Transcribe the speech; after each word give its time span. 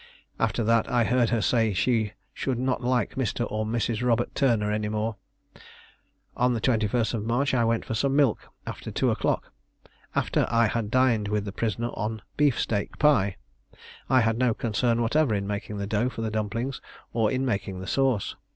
After 0.39 0.63
that 0.63 0.89
I 0.89 1.03
heard 1.03 1.29
her 1.29 1.43
say 1.43 1.73
she 1.73 2.13
should 2.33 2.57
not 2.57 2.81
like 2.81 3.13
Mr. 3.13 3.45
or 3.51 3.67
Mrs. 3.67 4.01
Robert 4.03 4.33
Turner 4.33 4.71
any 4.71 4.89
more. 4.89 5.15
On 6.35 6.55
the 6.55 6.59
21st 6.59 7.13
of 7.13 7.23
March 7.23 7.53
I 7.53 7.63
went 7.63 7.85
for 7.85 7.93
some 7.93 8.15
milk 8.15 8.49
after 8.65 8.89
two 8.89 9.11
o'clock, 9.11 9.53
after 10.15 10.47
I 10.49 10.65
had 10.65 10.89
dined 10.89 11.27
with 11.27 11.45
the 11.45 11.51
prisoner 11.51 11.89
on 11.89 12.23
beef 12.35 12.59
steak 12.59 12.97
pie. 12.97 13.37
I 14.09 14.21
had 14.21 14.39
no 14.39 14.55
concern 14.55 15.03
whatever 15.03 15.35
in 15.35 15.45
making 15.45 15.77
the 15.77 15.85
dough 15.85 16.09
for 16.09 16.23
the 16.23 16.31
dumplings, 16.31 16.81
or 17.13 17.29
in 17.31 17.45
making 17.45 17.79
the 17.79 17.85
sauce. 17.85 18.35